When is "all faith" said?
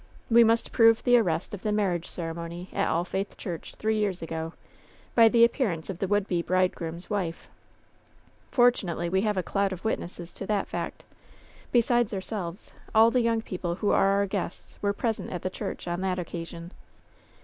2.87-3.37